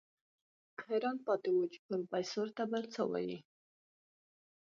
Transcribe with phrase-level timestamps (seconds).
[0.87, 3.37] حيران پاتې و چې پروفيسر ته به څه وايي.